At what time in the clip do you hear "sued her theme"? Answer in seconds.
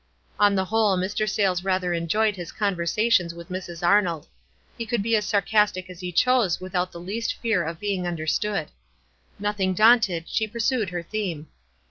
10.57-11.49